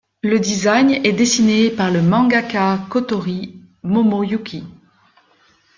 Le 0.23 0.39
design 0.39 0.89
est 1.03 1.11
dessiné 1.11 1.69
par 1.69 1.91
le 1.91 2.01
mangaka 2.01 2.79
Kotori 2.89 3.61
Momoyuki. 3.83 4.63